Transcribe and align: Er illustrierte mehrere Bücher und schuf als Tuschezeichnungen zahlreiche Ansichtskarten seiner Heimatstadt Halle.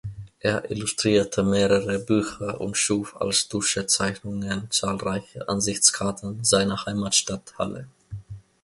Er 0.39 0.71
illustrierte 0.71 1.43
mehrere 1.43 1.99
Bücher 1.99 2.59
und 2.59 2.75
schuf 2.75 3.15
als 3.21 3.47
Tuschezeichnungen 3.49 4.65
zahlreiche 4.71 5.47
Ansichtskarten 5.47 6.43
seiner 6.43 6.87
Heimatstadt 6.87 7.53
Halle. 7.59 7.85